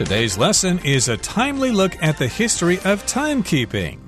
[0.00, 3.98] Today's lesson is a timely look at the history of timekeeping.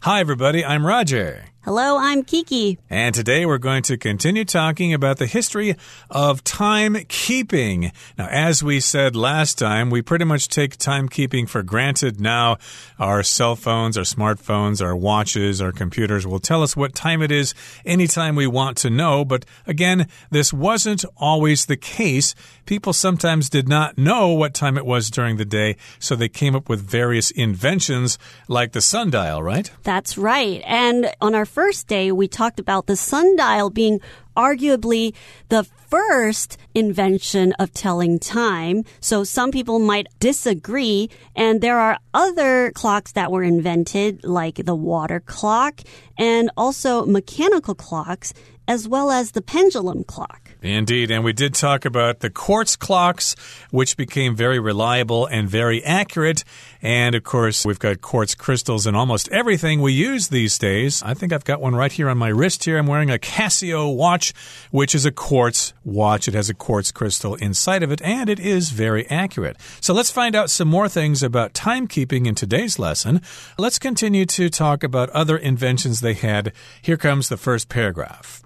[0.00, 1.44] Hi, everybody, I'm Roger.
[1.62, 2.78] Hello, I'm Kiki.
[2.88, 5.74] And today we're going to continue talking about the history
[6.08, 7.92] of timekeeping.
[8.16, 12.58] Now, as we said last time, we pretty much take timekeeping for granted now.
[13.00, 17.32] Our cell phones, our smartphones, our watches, our computers will tell us what time it
[17.32, 17.54] is
[17.84, 19.24] anytime we want to know.
[19.24, 22.36] But again, this wasn't always the case.
[22.66, 26.54] People sometimes did not know what time it was during the day, so they came
[26.54, 29.70] up with various inventions like the sundial, right?
[29.82, 30.62] That's right.
[30.64, 34.00] And on our first day, we talked about the sundial being
[34.36, 35.14] arguably
[35.48, 38.84] the first invention of telling time.
[39.00, 41.10] So some people might disagree.
[41.34, 45.80] And there are other clocks that were invented, like the water clock
[46.16, 48.32] and also mechanical clocks,
[48.68, 50.48] as well as the pendulum clock.
[50.60, 51.10] Indeed.
[51.10, 53.34] And we did talk about the quartz clocks,
[53.70, 56.44] which became very reliable and very accurate.
[56.80, 61.02] And of course, we've got quartz crystals in almost everything we use these days.
[61.02, 62.78] I think I've got one right here on my wrist here.
[62.78, 64.32] I'm wearing a Casio watch,
[64.70, 66.28] which is a quartz watch.
[66.28, 69.56] It has a quartz crystal inside of it, and it is very accurate.
[69.80, 73.22] So let's find out some more things about timekeeping in today's lesson.
[73.58, 76.52] Let's continue to talk about other inventions they had.
[76.82, 78.42] Here comes the first paragraph.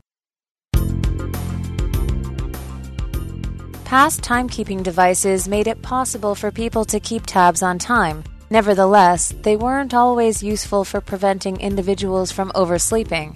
[3.91, 8.23] Past timekeeping devices made it possible for people to keep tabs on time.
[8.49, 13.35] Nevertheless, they weren't always useful for preventing individuals from oversleeping.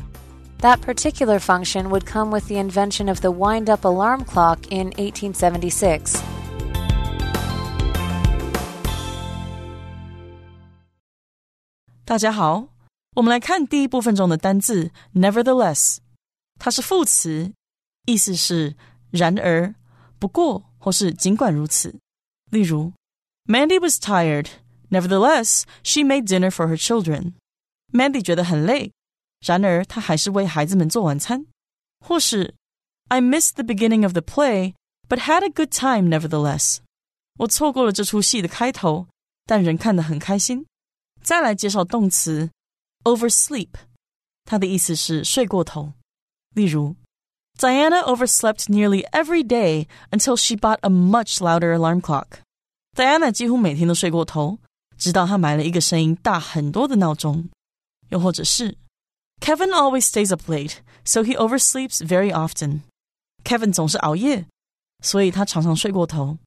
[0.60, 4.92] That particular function would come with the invention of the wind up alarm clock in
[4.98, 6.22] 1876.
[12.06, 12.68] 大家好，
[13.16, 15.98] 我们来看第一部分中的单字 nevertheless，
[16.60, 17.54] 它是副词，
[18.06, 18.76] 意思是
[19.12, 19.74] 然而。
[20.20, 22.00] 不过或是尽管如此。
[22.50, 22.94] 例如，
[23.46, 24.48] Mandy was tired.
[24.90, 27.34] Nevertheless, she made dinner for her children.
[27.94, 28.92] Mandy 觉得很累，
[29.40, 31.46] 然而她还是为孩子们做晚餐。
[32.00, 32.56] 或是，
[33.08, 34.74] I missed the beginning of the play,
[35.08, 36.80] but had a good time nevertheless.
[37.40, 39.08] 我错过了这出戏的开头，
[39.46, 40.66] 但仍看得很开心。
[41.22, 42.50] 再来介绍动词
[43.04, 43.70] oversleep，
[44.46, 45.94] 它的意思是睡过头。
[46.54, 46.96] 例如
[47.58, 52.42] Diana overslept nearly every day until she bought a much louder alarm clock.
[52.96, 54.58] Diana 几乎每天都睡过头，
[54.98, 57.50] 直到她买了一个声音大很多的闹钟。
[58.10, 58.78] 又或者是
[59.40, 62.82] Kevin always stays up late, so he oversleeps very often.
[63.44, 64.46] Kevin 总是熬夜，
[65.02, 66.38] 所以他常常睡过头。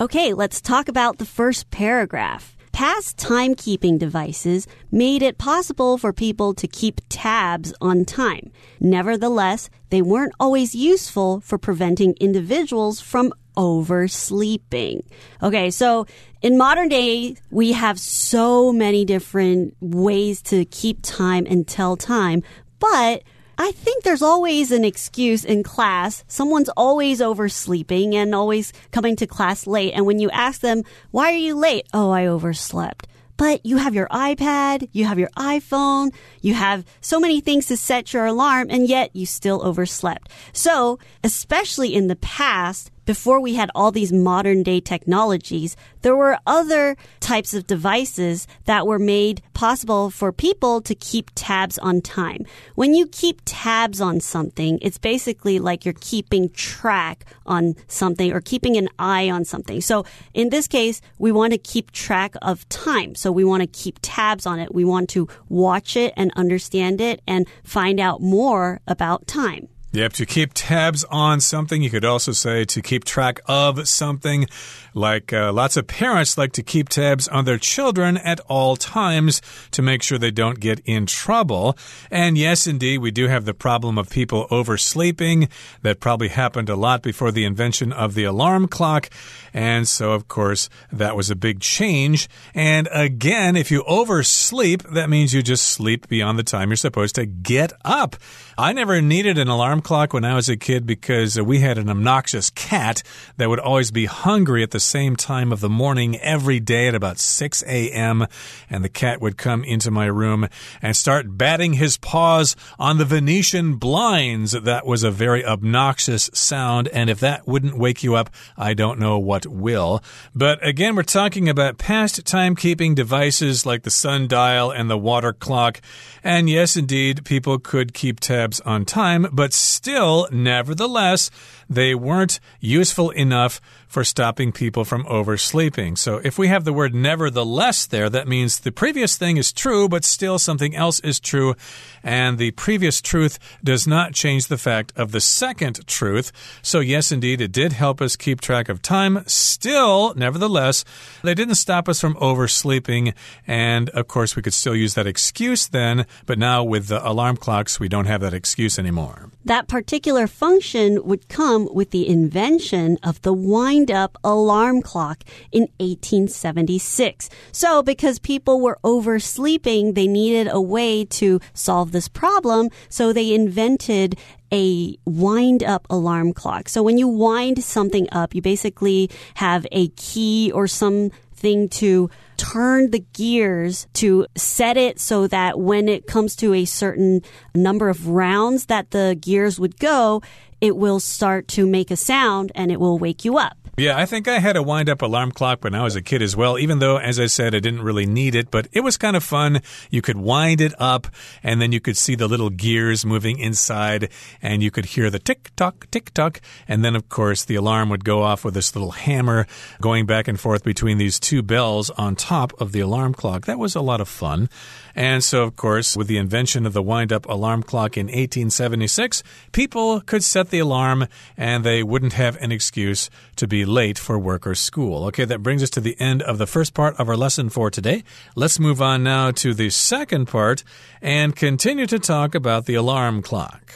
[0.00, 2.56] Okay, let's talk about the first paragraph.
[2.72, 8.50] Past timekeeping devices made it possible for people to keep tabs on time.
[8.80, 15.02] Nevertheless, they weren't always useful for preventing individuals from oversleeping.
[15.42, 16.06] Okay, so
[16.40, 22.42] in modern day, we have so many different ways to keep time and tell time,
[22.78, 23.22] but
[23.62, 26.24] I think there's always an excuse in class.
[26.26, 29.92] Someone's always oversleeping and always coming to class late.
[29.92, 31.86] And when you ask them, why are you late?
[31.92, 33.06] Oh, I overslept.
[33.36, 37.76] But you have your iPad, you have your iPhone, you have so many things to
[37.76, 40.30] set your alarm, and yet you still overslept.
[40.54, 46.38] So, especially in the past, before we had all these modern day technologies, there were
[46.46, 52.44] other types of devices that were made possible for people to keep tabs on time.
[52.74, 58.40] When you keep tabs on something, it's basically like you're keeping track on something or
[58.40, 59.80] keeping an eye on something.
[59.80, 63.14] So in this case, we want to keep track of time.
[63.14, 64.74] So we want to keep tabs on it.
[64.74, 69.68] We want to watch it and understand it and find out more about time.
[69.92, 71.82] Yep, to keep tabs on something.
[71.82, 74.46] You could also say to keep track of something.
[74.94, 79.42] Like uh, lots of parents like to keep tabs on their children at all times
[79.72, 81.76] to make sure they don't get in trouble.
[82.08, 85.48] And yes, indeed, we do have the problem of people oversleeping.
[85.82, 89.10] That probably happened a lot before the invention of the alarm clock.
[89.52, 92.28] And so, of course, that was a big change.
[92.54, 97.16] And again, if you oversleep, that means you just sleep beyond the time you're supposed
[97.16, 98.14] to get up.
[98.60, 101.88] I never needed an alarm clock when I was a kid because we had an
[101.88, 103.02] obnoxious cat
[103.38, 106.94] that would always be hungry at the same time of the morning every day at
[106.94, 108.26] about 6 a.m.
[108.68, 110.46] And the cat would come into my room
[110.82, 114.52] and start batting his paws on the Venetian blinds.
[114.52, 116.88] That was a very obnoxious sound.
[116.88, 118.28] And if that wouldn't wake you up,
[118.58, 120.02] I don't know what will.
[120.34, 125.80] But again, we're talking about past timekeeping devices like the sundial and the water clock.
[126.22, 131.30] And yes, indeed, people could keep tabs on time, but still, nevertheless,
[131.68, 133.60] they weren't useful enough
[133.90, 135.96] for stopping people from oversleeping.
[135.96, 139.88] So if we have the word nevertheless there, that means the previous thing is true,
[139.88, 141.56] but still something else is true.
[142.04, 146.30] And the previous truth does not change the fact of the second truth.
[146.62, 149.24] So, yes, indeed, it did help us keep track of time.
[149.26, 150.84] Still, nevertheless,
[151.24, 153.12] they didn't stop us from oversleeping.
[153.44, 157.38] And of course, we could still use that excuse then, but now with the alarm
[157.38, 159.30] clocks, we don't have that excuse anymore.
[159.44, 163.32] That particular function would come with the invention of the
[163.80, 167.30] wind up alarm clock in 1876.
[167.50, 172.68] So, because people were oversleeping, they needed a way to solve this problem.
[172.90, 174.18] So, they invented
[174.52, 176.68] a wind up alarm clock.
[176.68, 182.90] So when you wind something up, you basically have a key or something to turn
[182.90, 187.22] the gears to set it so that when it comes to a certain
[187.54, 190.20] number of rounds that the gears would go,
[190.60, 193.56] it will start to make a sound and it will wake you up.
[193.80, 196.20] Yeah, I think I had a wind up alarm clock when I was a kid
[196.20, 198.98] as well, even though, as I said, I didn't really need it, but it was
[198.98, 199.62] kind of fun.
[199.88, 201.06] You could wind it up
[201.42, 204.10] and then you could see the little gears moving inside
[204.42, 206.42] and you could hear the tick tock, tick tock.
[206.68, 209.46] And then, of course, the alarm would go off with this little hammer
[209.80, 213.46] going back and forth between these two bells on top of the alarm clock.
[213.46, 214.50] That was a lot of fun.
[214.94, 219.22] And so, of course, with the invention of the wind up alarm clock in 1876,
[219.52, 221.06] people could set the alarm
[221.36, 225.04] and they wouldn't have an excuse to be late for work or school.
[225.06, 227.70] Okay, that brings us to the end of the first part of our lesson for
[227.70, 228.04] today.
[228.36, 230.62] Let's move on now to the second part
[231.00, 233.74] and continue to talk about the alarm clock.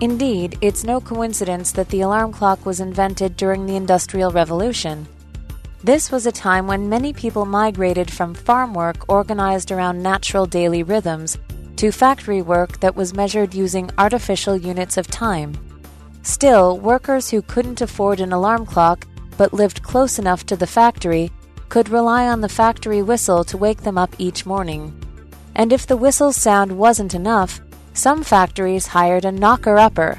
[0.00, 5.08] Indeed, it's no coincidence that the alarm clock was invented during the Industrial Revolution.
[5.82, 10.82] This was a time when many people migrated from farm work organized around natural daily
[10.82, 11.36] rhythms
[11.78, 15.56] to factory work that was measured using artificial units of time.
[16.22, 21.30] Still, workers who couldn't afford an alarm clock but lived close enough to the factory
[21.68, 24.92] could rely on the factory whistle to wake them up each morning.
[25.54, 27.60] And if the whistle's sound wasn't enough,
[27.94, 30.18] some factories hired a knocker upper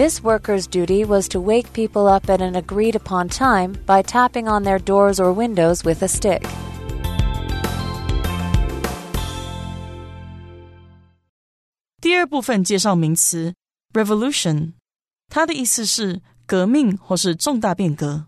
[0.00, 4.48] this worker's duty was to wake people up at an agreed upon time by tapping
[4.48, 6.42] on their doors or windows with a stick.
[12.29, 13.55] 部分介绍名词
[13.93, 14.73] revolution，
[15.27, 18.27] 它的意思是革命或是重大变革。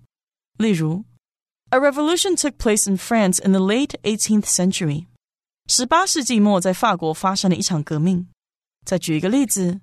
[0.57, 1.05] 例如，
[1.69, 5.05] A revolution took place in France in the late 18th century。
[5.67, 8.27] 十八世纪末，在法国发生了一场革命。
[8.85, 9.81] 再举一个例子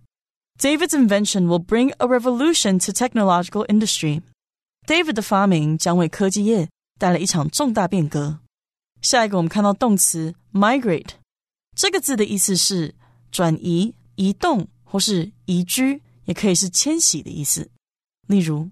[0.59, 4.23] David's invention will bring a revolution to technological industry.
[4.87, 8.41] David 的发明将为科技业带来一场重大变革。
[9.03, 11.11] 下一个，我们看到动词 migrate，
[11.77, 12.95] 这个字的意思是
[13.31, 17.71] 转移、 移动或是移居，也可以是迁徙的意思。
[18.27, 18.71] 例如，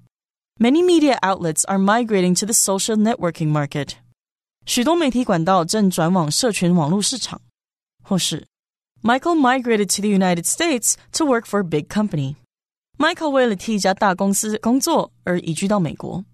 [0.58, 3.94] Many media outlets are migrating to the social networking market。
[4.64, 7.40] 许多媒体管道正转往社群网络市场，
[8.04, 8.46] 或是
[9.02, 12.36] Michael migrated to the United States to work for a big company.
[12.96, 16.24] Michael 为了替一家大公司工作而移居到美国。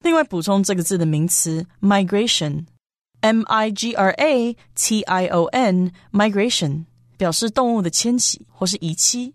[0.00, 6.86] 另外补充这个字的名词 migration，m i g r a t i o n，migration
[7.22, 9.32] 表示动物的迁徙或是移栖。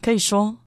[0.00, 0.58] 可以说，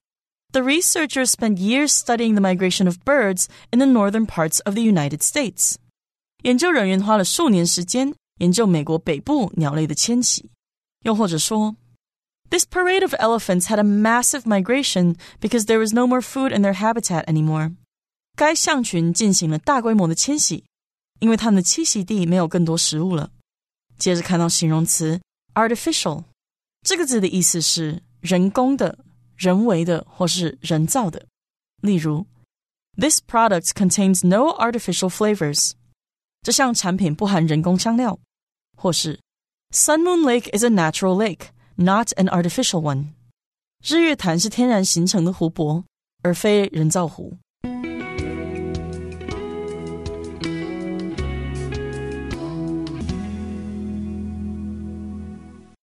[0.52, 4.82] The researchers spent years studying the migration of birds in the northern parts of the
[4.82, 5.74] United States。
[6.42, 10.50] 研究人员花了数年时间研究美国北部鸟类的迁徙。
[11.04, 11.76] 又或者说，
[12.50, 16.74] This parade of elephants had a massive migration because there was no more food in their
[16.74, 17.74] habitat anymore。
[18.36, 20.64] 该象群进行了大规模的迁徙，
[21.18, 23.30] 因为它们的栖息地没有更多食物了。
[23.98, 25.20] 接着看到形容词
[25.54, 26.24] artificial，
[26.83, 28.99] 这个字的意思是人工的、
[29.37, 31.25] 人为的或是人造的。
[31.81, 32.25] 例如
[32.97, 35.71] ，This product contains no artificial flavors。
[36.41, 38.19] 这项产品不含人工香料，
[38.75, 39.19] 或是
[39.71, 43.13] Sun Moon Lake is a natural lake, not an artificial one.
[43.81, 45.85] 日月潭是天然形成的湖泊，
[46.21, 47.37] 而非人造湖。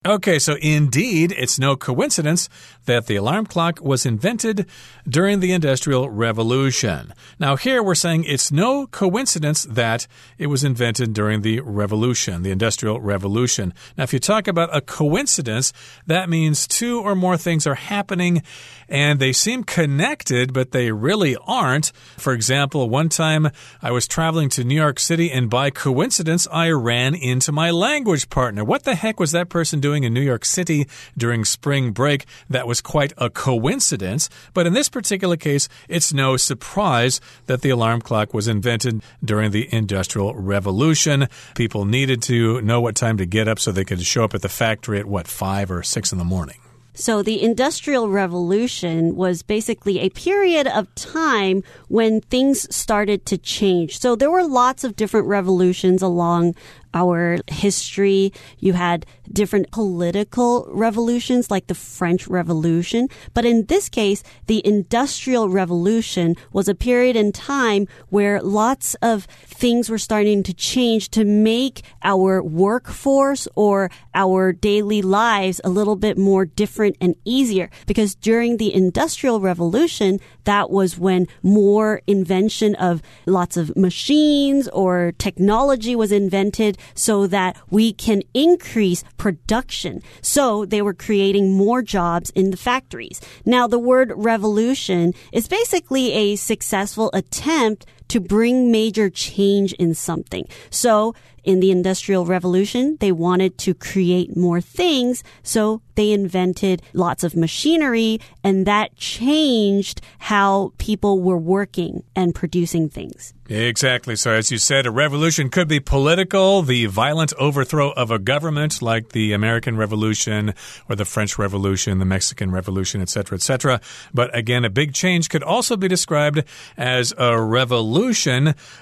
[0.07, 2.49] Okay, so indeed, it's no coincidence
[2.87, 4.64] that the alarm clock was invented
[5.07, 7.12] during the Industrial Revolution.
[7.38, 10.07] Now, here we're saying it's no coincidence that
[10.38, 13.75] it was invented during the Revolution, the Industrial Revolution.
[13.99, 15.71] Now, if you talk about a coincidence,
[16.07, 18.42] that means two or more things are happening
[18.88, 21.92] and they seem connected, but they really aren't.
[22.16, 23.50] For example, one time
[23.83, 28.30] I was traveling to New York City and by coincidence I ran into my language
[28.30, 28.64] partner.
[28.64, 29.89] What the heck was that person doing?
[29.90, 30.87] Doing in New York City
[31.18, 32.25] during spring break.
[32.49, 34.30] That was quite a coincidence.
[34.54, 39.50] But in this particular case, it's no surprise that the alarm clock was invented during
[39.50, 41.26] the Industrial Revolution.
[41.56, 44.42] People needed to know what time to get up so they could show up at
[44.42, 46.61] the factory at what, five or six in the morning.
[46.94, 53.99] So the Industrial Revolution was basically a period of time when things started to change.
[53.99, 56.54] So there were lots of different revolutions along
[56.94, 58.32] our history.
[58.59, 63.09] You had different political revolutions like the French Revolution.
[63.35, 69.25] But in this case, the Industrial Revolution was a period in time where lots of
[69.47, 75.97] things were starting to change to make our workforce or our daily lives a little
[75.97, 77.70] bit more different and easier.
[77.87, 85.12] Because during the Industrial Revolution, that was when more invention of lots of machines or
[85.18, 90.02] technology was invented so that we can increase production.
[90.22, 93.20] So they were creating more jobs in the factories.
[93.44, 100.47] Now, the word revolution is basically a successful attempt to bring major change in something.
[100.71, 101.14] So
[101.45, 107.35] in the Industrial Revolution, they wanted to create more things, so they invented lots of
[107.35, 113.33] machinery, and that changed how people were working and producing things.
[113.49, 114.14] Exactly.
[114.14, 118.81] So, as you said, a revolution could be political, the violent overthrow of a government
[118.81, 120.55] like the American Revolution
[120.88, 123.81] or the French Revolution, the Mexican Revolution, etc., etc.
[124.14, 126.45] But again, a big change could also be described
[126.76, 128.00] as a revolution.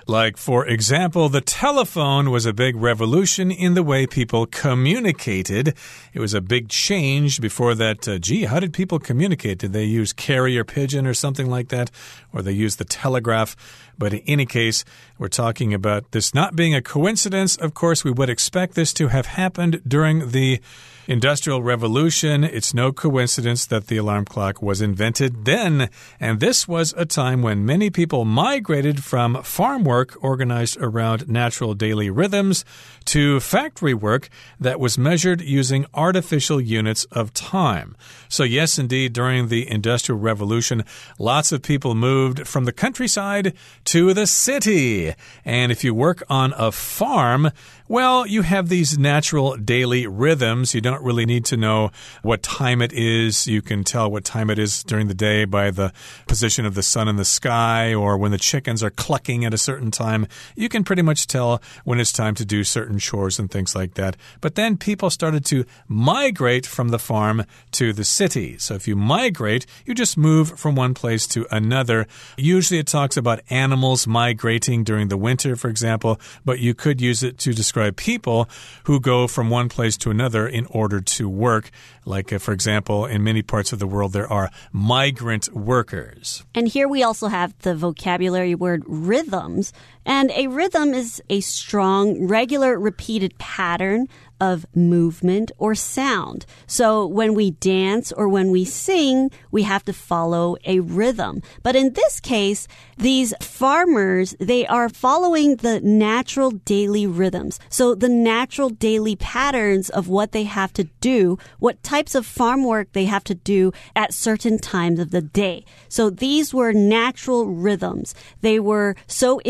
[0.06, 5.74] Like, for example, the telephone was a big revolution in the way people communicated.
[6.12, 8.06] It was a big change before that.
[8.06, 9.58] Uh, gee, how did people communicate?
[9.58, 11.90] Did they use carrier pigeon or something like that?
[12.32, 13.56] Or they used the telegraph?
[13.98, 14.84] But in any case,
[15.18, 17.56] we're talking about this not being a coincidence.
[17.56, 20.60] Of course, we would expect this to have happened during the
[21.08, 22.44] Industrial Revolution.
[22.44, 25.88] It's no coincidence that the alarm clock was invented then.
[26.20, 31.72] And this was a time when many people migrated from farm work organized around natural
[31.72, 32.62] daily rhythms
[33.06, 34.28] to factory work
[34.60, 37.96] that was measured using artificial units of time.
[38.28, 40.84] So, yes, indeed, during the Industrial Revolution,
[41.18, 43.54] lots of people moved from the countryside
[43.86, 45.14] to the city.
[45.42, 47.50] And if you work on a farm,
[47.88, 50.74] well, you have these natural daily rhythms.
[50.74, 51.90] You don't really need to know
[52.22, 53.46] what time it is.
[53.46, 55.94] You can tell what time it is during the day by the
[56.26, 59.58] position of the sun in the sky or when the chickens are clucking at a
[59.58, 60.26] certain time.
[60.54, 63.94] You can pretty much tell when it's time to do certain chores and things like
[63.94, 64.18] that.
[64.42, 68.58] But then people started to migrate from the farm to the city.
[68.58, 72.06] So if you migrate, you just move from one place to another.
[72.36, 77.22] Usually it talks about animals migrating during the winter, for example, but you could use
[77.22, 78.48] it to describe describe people
[78.84, 81.70] who go from one place to another in order to work.
[82.04, 86.44] Like, uh, for example, in many parts of the world, there are migrant workers.
[86.54, 89.72] And here we also have the vocabulary word rhythms.
[90.08, 94.08] And a rhythm is a strong, regular, repeated pattern
[94.40, 96.46] of movement or sound.
[96.66, 101.42] So when we dance or when we sing, we have to follow a rhythm.
[101.62, 107.58] But in this case, these farmers, they are following the natural daily rhythms.
[107.68, 112.64] So the natural daily patterns of what they have to do, what types of farm
[112.64, 115.64] work they have to do at certain times of the day.
[115.88, 118.14] So these were natural rhythms.
[118.40, 119.40] They were so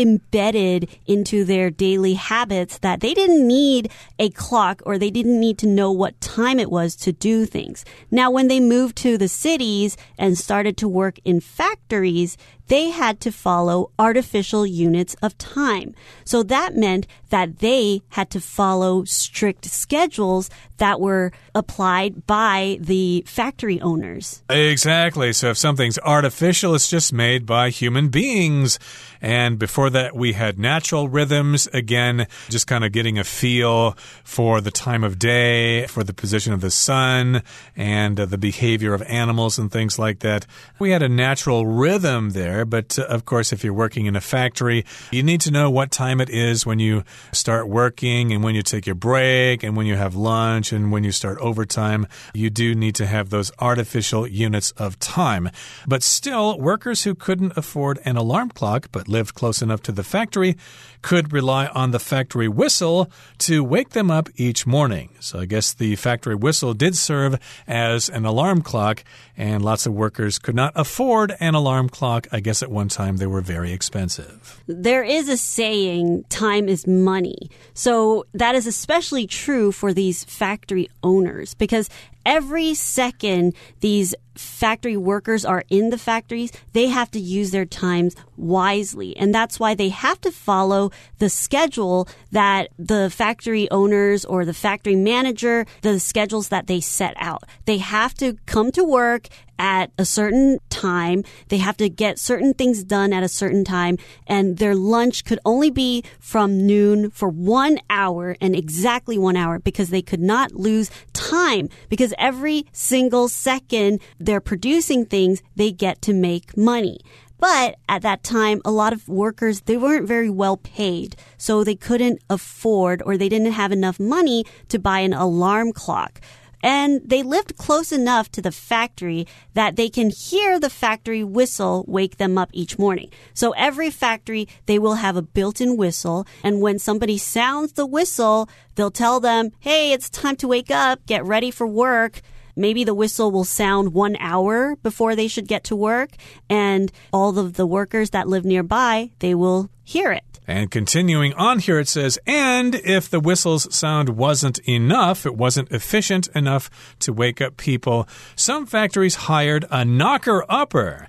[0.49, 5.57] embedded into their daily habits that they didn't need a clock or they didn't need
[5.59, 7.85] to know what time it was to do things.
[8.11, 12.37] Now, when they moved to the cities and started to work in factories,
[12.69, 15.93] they had to follow artificial units of time.
[16.23, 23.23] So that meant that they had to follow strict schedules that were applied by the
[23.27, 24.43] factory owners.
[24.49, 25.33] Exactly.
[25.33, 28.79] So if something's artificial, it's just made by human beings.
[29.21, 31.67] And before that, we had natural rhythms.
[31.73, 33.91] Again, just kind of getting a feel
[34.23, 37.43] for the time of day, for the position of the sun,
[37.75, 40.45] and uh, the behavior of animals and things like that.
[40.79, 42.65] We had a natural rhythm there there.
[42.65, 45.91] But uh, of course, if you're working in a factory, you need to know what
[45.91, 49.85] time it is when you start working and when you take your break and when
[49.85, 52.07] you have lunch and when you start overtime.
[52.33, 55.49] You do need to have those artificial units of time.
[55.87, 60.03] But still, workers who couldn't afford an alarm clock but lived close enough to the
[60.03, 60.57] factory
[61.01, 65.09] could rely on the factory whistle to wake them up each morning.
[65.19, 69.03] So I guess the factory whistle did serve as an alarm clock,
[69.37, 72.27] and lots of workers could not afford an alarm clock.
[72.31, 74.61] I guess at one time they were very expensive.
[74.67, 77.49] There is a saying, time is money.
[77.73, 81.89] So that is especially true for these factory owners because
[82.25, 88.15] every second these factory workers are in the factories, they have to use their times
[88.37, 89.15] wisely.
[89.17, 94.53] And that's why they have to follow the schedule that the factory owners or the
[94.53, 97.43] factory manager, the schedules that they set out.
[97.65, 99.27] They have to come to work
[99.59, 101.23] at a certain time.
[101.49, 103.97] They have to get certain things done at a certain time.
[104.25, 109.59] And their lunch could only be from noon for one hour and exactly one hour
[109.59, 116.01] because they could not lose time because every single second they're producing things, they get
[116.03, 116.99] to make money.
[117.39, 121.15] But at that time, a lot of workers, they weren't very well paid.
[121.37, 126.19] So they couldn't afford or they didn't have enough money to buy an alarm clock.
[126.61, 131.85] And they lived close enough to the factory that they can hear the factory whistle
[131.87, 133.09] wake them up each morning.
[133.33, 136.27] So every factory, they will have a built-in whistle.
[136.43, 141.05] And when somebody sounds the whistle, they'll tell them, Hey, it's time to wake up.
[141.05, 142.21] Get ready for work.
[142.55, 146.11] Maybe the whistle will sound one hour before they should get to work.
[146.49, 150.28] And all of the workers that live nearby, they will hear it.
[150.49, 155.71] And continuing on here, it says, and if the whistle's sound wasn't enough, it wasn't
[155.71, 161.07] efficient enough to wake up people, some factories hired a knocker upper.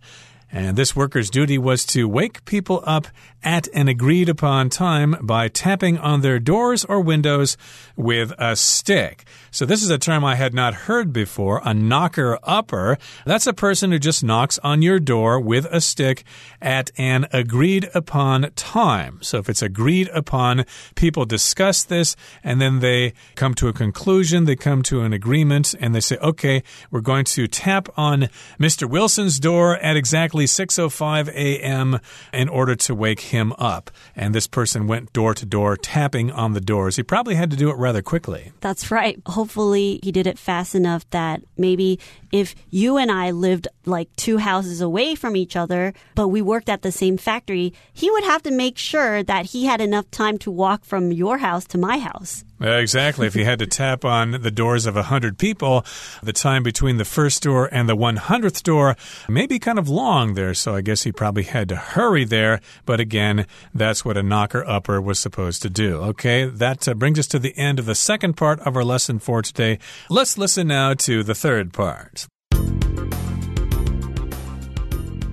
[0.53, 3.07] And this worker's duty was to wake people up
[3.43, 7.57] at an agreed upon time by tapping on their doors or windows
[7.97, 9.25] with a stick.
[9.53, 12.99] So, this is a term I had not heard before a knocker upper.
[13.27, 16.23] That's a person who just knocks on your door with a stick
[16.63, 19.19] at an agreed upon time.
[19.23, 20.65] So, if it's agreed upon,
[20.95, 22.15] people discuss this
[22.45, 26.17] and then they come to a conclusion, they come to an agreement, and they say,
[26.19, 28.29] okay, we're going to tap on
[28.59, 28.89] Mr.
[28.89, 31.99] Wilson's door at exactly 6.05 a.m.
[32.33, 33.91] in order to wake him up.
[34.15, 36.97] And this person went door to door tapping on the doors.
[36.97, 38.53] He probably had to do it rather quickly.
[38.61, 39.23] That's right.
[39.41, 41.99] Hopefully, he did it fast enough that maybe
[42.31, 46.69] if you and I lived like two houses away from each other, but we worked
[46.69, 50.37] at the same factory, he would have to make sure that he had enough time
[50.41, 52.45] to walk from your house to my house.
[52.61, 53.27] Exactly.
[53.27, 55.85] if he had to tap on the doors of a 100 people,
[56.23, 58.97] the time between the first door and the 100th door
[59.29, 62.61] may be kind of long there, so I guess he probably had to hurry there.
[62.85, 65.97] But again, that's what a knocker upper was supposed to do.
[65.99, 69.19] Okay, that uh, brings us to the end of the second part of our lesson
[69.19, 69.79] for today.
[70.09, 72.27] Let's listen now to the third part.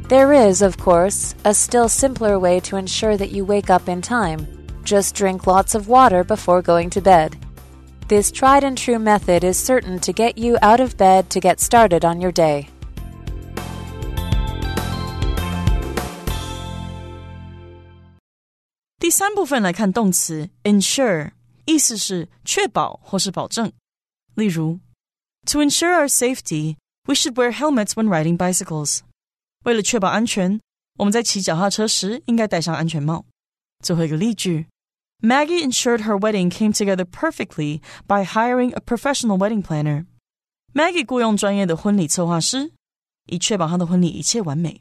[0.09, 4.01] There is, of course, a still simpler way to ensure that you wake up in
[4.01, 4.56] time.
[4.86, 7.32] Just drink lots of water before going to bed.
[8.08, 11.60] This tried and true method is certain to get you out of bed to get
[11.60, 12.66] started on your day.
[18.98, 21.32] 第三部分来看动词 ensure，
[21.64, 23.72] 意思是确保或是保证。
[24.34, 24.80] 例如，
[25.46, 26.76] To ensure our safety,
[27.06, 29.00] we should wear helmets when riding bicycles.
[29.64, 30.60] 为了确保安全，
[30.98, 33.24] 我们在骑脚踏车时应该戴上安全帽。
[33.82, 34.68] 最后一个例句
[35.20, 40.06] Maggie ensured her wedding came together perfectly by hiring a professional wedding planner.
[40.74, 42.72] Maggie 雇佣专业的婚礼策划师，
[43.26, 44.80] 以确保她的婚礼一切完美。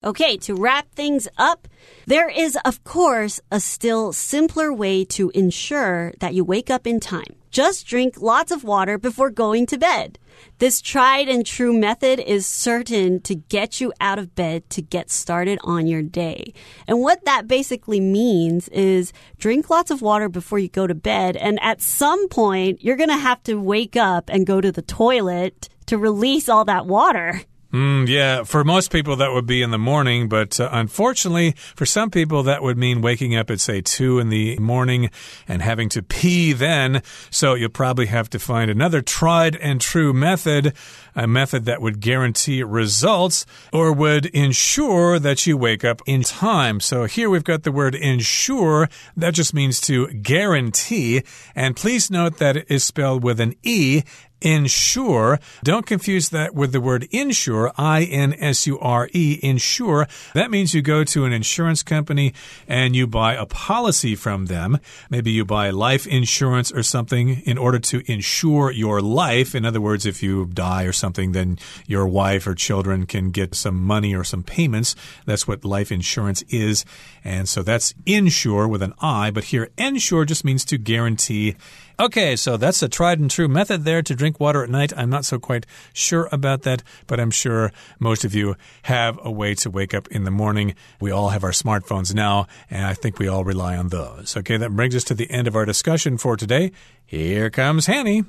[0.00, 1.66] Okay, to wrap things up,
[2.06, 6.98] there is, of course, a still simpler way to ensure that you wake up in
[6.98, 7.34] time.
[7.53, 10.17] Just drink lots of water before going to bed.
[10.57, 15.11] This tried and true method is certain to get you out of bed to get
[15.11, 16.51] started on your day.
[16.87, 21.37] And what that basically means is drink lots of water before you go to bed.
[21.37, 24.81] And at some point, you're going to have to wake up and go to the
[24.81, 27.43] toilet to release all that water.
[27.73, 31.87] Mm, yeah, for most people that would be in the morning, but uh, unfortunately, for
[31.87, 35.09] some people that would mean waking up at say 2 in the morning
[35.47, 37.01] and having to pee then.
[37.31, 40.75] So you'll probably have to find another tried and true method
[41.15, 46.79] a method that would guarantee results or would ensure that you wake up in time.
[46.79, 48.89] So here we've got the word ensure.
[49.15, 51.23] That just means to guarantee.
[51.55, 54.03] And please note that it is spelled with an E
[54.43, 55.39] ensure.
[55.63, 60.07] Don't confuse that with the word insure, I N S U R E, insure.
[60.33, 62.33] That means you go to an insurance company
[62.67, 64.79] and you buy a policy from them.
[65.09, 69.55] Maybe you buy life insurance or something in order to insure your life.
[69.55, 73.55] In other words, if you die or something, then your wife or children can get
[73.55, 74.95] some money or some payments.
[75.25, 76.85] That's what life insurance is.
[77.25, 81.57] And so that's insure with an I, but here ensure just means to guarantee
[81.99, 84.91] Okay, so that's a tried and true method there to drink water at night.
[84.97, 89.29] I'm not so quite sure about that, but I'm sure most of you have a
[89.31, 90.73] way to wake up in the morning.
[90.99, 94.35] We all have our smartphones now, and I think we all rely on those.
[94.35, 96.71] Okay, that brings us to the end of our discussion for today.
[97.05, 98.23] Here comes Hanny.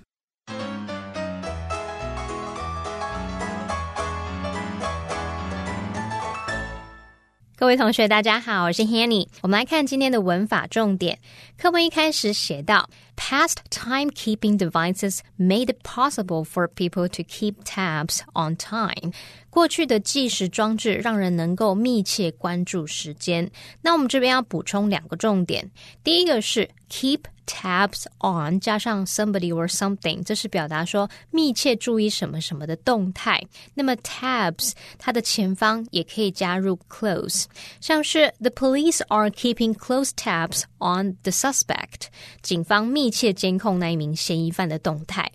[7.56, 9.28] 各位同学，大家好，我是 Hanny。
[9.40, 11.20] 我们来看今天的文法重点。
[11.56, 19.11] 课文一开始写到 ，past time-keeping devices made it possible for people to keep tabs on time。
[19.49, 23.49] 过去的计时装置让人能够密切关注时间。
[23.81, 25.69] 那我们这边要补充两个重点，
[26.03, 33.43] 第一个是 keep。tabs on 加上 somebody or something，这是表达说密切注意什么什么的动态。
[33.73, 37.45] 那么 tabs 它的前方也可以加入 close，
[37.81, 42.09] 像是 the police are keeping close tabs on the suspect，
[42.43, 45.30] 警方密 密切监控那一名嫌疑犯的动态。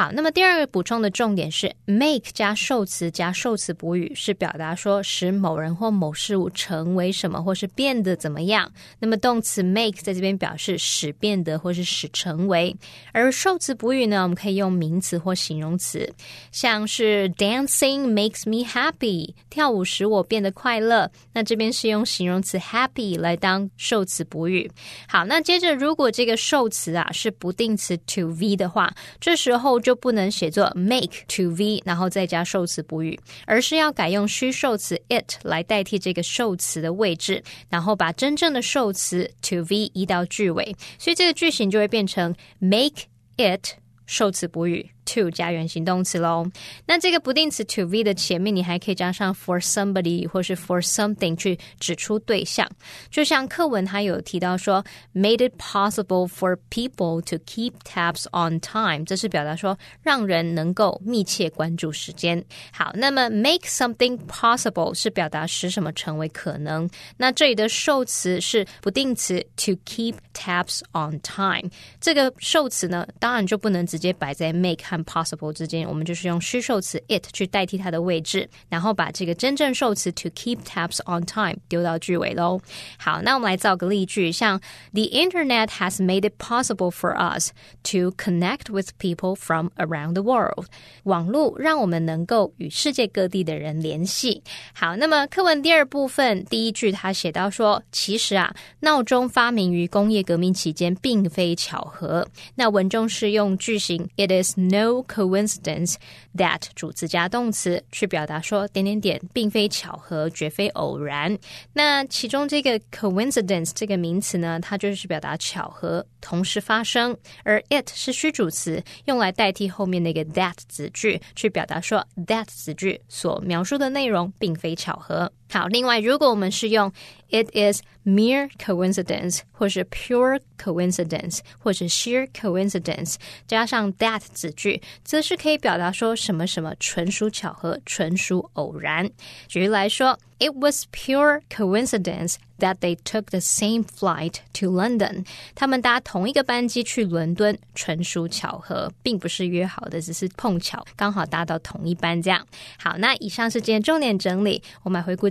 [0.00, 8.72] 好，那么第二个补充的重点是 make 加受词加受词补语，是表达说使某人或某事物成为什么，或是变得怎么样。
[8.98, 11.50] 那么动词 make 在这边表示使变得。
[11.60, 12.74] 或是使成为，
[13.12, 16.10] 而受词补语呢，我们可以用名词或形容词，
[16.52, 21.10] 像是 dancing makes me happy，跳舞使我变得快乐。
[21.34, 24.70] 那这边是用形容词 happy 来当受词补语。
[25.06, 40.76] 好，那接着如果这个受词啊是不定词 to v 的话，这时候就就不能写作 make to v，然后再加受词补语，而是要改用虚受词 it 来代替这个受词的位置，然后把真正的受词 to v 移到句尾。
[40.96, 41.40] 所以这个。
[41.40, 43.06] 句型就会变成 make
[43.38, 43.70] it
[44.04, 44.90] 受词补语。
[45.04, 46.46] To 加原形动词喽。
[46.86, 52.68] 那这个不定词 to v 的前面，你还可以加上 for somebody 或是 for something 去指出对象。
[53.10, 54.84] 就像课文它有提到说
[55.14, 62.44] ，made it possible for people to keep tabs on time，这是表达说让人能够密切关注时间。
[62.72, 66.88] 好，那么 make something possible 是表达使什么成为可能。
[67.16, 81.25] 那这里的受词是不定词 to keep tabs on time，这个受词呢，当然就不能直接摆在 make 和 possible 之间，我们就是用虚受词 it 去代替它的位置，然后把这个真正受词 to keep tabs on
[81.25, 82.59] time 丢到句尾喽。
[82.97, 84.59] 好，那我们来造个例句，像
[84.93, 87.49] The internet has made it possible for us
[87.83, 90.67] to connect with people from around the world。
[91.03, 94.41] 网络让我们能够与世界各地的人联系。
[94.73, 102.27] 好，那么课文第二部分第一句，他写到说，其实啊，闹钟发明于工业革命期间，并非巧合。
[102.55, 105.96] 那文中是用句型 It is no no coincidence
[106.36, 111.36] that 主词加动词去表达说点点点并非巧合，绝非偶然。
[111.72, 125.30] 那其中这个 coincidence 这个名词呢，它就是表达巧合同时发生，而 it 是虚主词，用来代替后面那个 that 子句，去表达说 that 子句所描述的内容并非巧合。
[125.50, 126.92] 好，另外，如果我们是用
[127.28, 133.16] it is mere coincidence，或是 pure coincidence，或是 sheer coincidence，
[133.48, 139.10] 加上 that 子句，则是可以表达说什么什么纯属巧合，纯属偶然。
[139.48, 145.25] 举例来说 ，It was pure coincidence that they took the same flight to London。
[145.53, 152.45] 他们搭同一个班机去伦敦，纯属巧合，并不是约好的，只是碰巧刚好搭到同一班这样。
[152.77, 155.25] 好，那以上是今天重点整理，我们来回顾。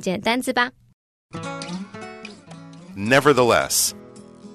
[2.96, 3.92] Nevertheless,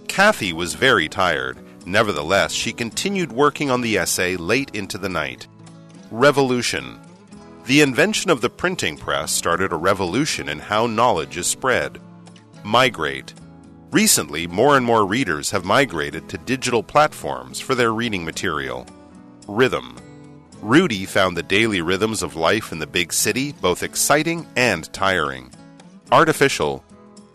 [0.08, 1.58] Kathy was very tired.
[1.86, 5.48] Nevertheless, she continued working on the essay late into the night.
[6.12, 7.00] Revolution.
[7.67, 11.99] the invention of the printing press started a revolution in how knowledge is spread.
[12.63, 13.33] Migrate.
[13.91, 18.87] Recently, more and more readers have migrated to digital platforms for their reading material.
[19.47, 19.97] Rhythm.
[20.61, 25.51] Rudy found the daily rhythms of life in the big city both exciting and tiring.
[26.13, 26.85] Artificial.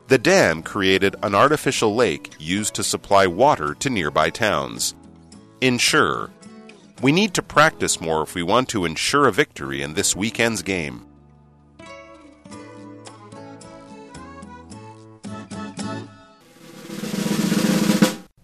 [0.10, 4.94] The dam created an artificial lake used to supply water to nearby towns.
[5.62, 6.30] Ensure.
[7.02, 10.62] We need to practice more if we want to ensure a victory in this weekend's
[10.62, 11.06] game.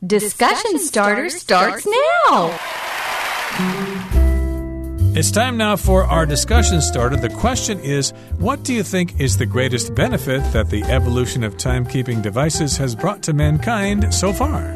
[0.05, 1.87] Discussion starter starts
[2.27, 2.59] now.
[5.17, 7.15] It's time now for our discussion starter.
[7.15, 11.57] The question is What do you think is the greatest benefit that the evolution of
[11.57, 14.75] timekeeping devices has brought to mankind so far?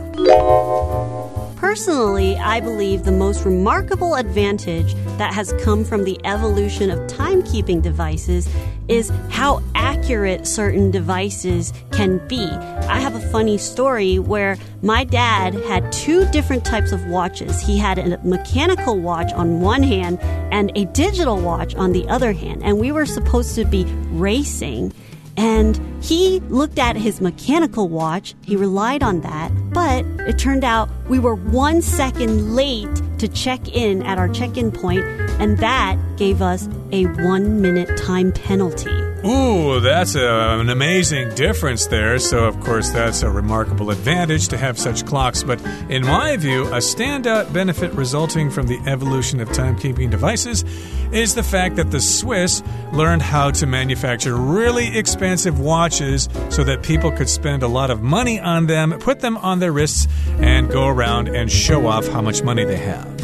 [1.70, 7.84] Personally, I believe the most remarkable advantage that has come from the evolution of timekeeping
[7.84, 8.50] devices
[8.88, 12.44] is how accurate certain devices can be.
[12.44, 17.62] I have a funny story where my dad had two different types of watches.
[17.62, 20.20] He had a mechanical watch on one hand
[20.52, 24.92] and a digital watch on the other hand, and we were supposed to be racing.
[25.40, 30.90] And he looked at his mechanical watch, he relied on that, but it turned out
[31.08, 35.06] we were one second late to check in at our check in point,
[35.40, 39.09] and that gave us a one minute time penalty.
[39.26, 42.20] Ooh, that's a, an amazing difference there.
[42.20, 45.44] So, of course, that's a remarkable advantage to have such clocks.
[45.44, 50.64] But in my view, a standout benefit resulting from the evolution of timekeeping devices
[51.12, 56.82] is the fact that the Swiss learned how to manufacture really expensive watches so that
[56.82, 60.70] people could spend a lot of money on them, put them on their wrists, and
[60.70, 63.19] go around and show off how much money they have.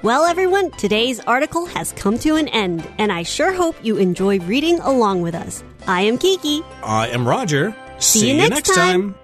[0.00, 4.38] Well, everyone, today's article has come to an end, and I sure hope you enjoy
[4.40, 5.64] reading along with us.
[5.88, 6.62] I am Kiki.
[6.84, 7.74] I am Roger.
[7.98, 9.16] See you next time.